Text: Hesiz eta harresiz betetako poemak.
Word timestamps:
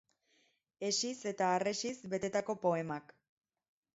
Hesiz 0.87 1.13
eta 1.33 1.51
harresiz 1.57 1.93
betetako 2.13 2.57
poemak. 2.65 3.13